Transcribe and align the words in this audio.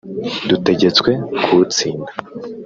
dutegetswe 0.49 1.11
kuwutsinda 1.43 2.11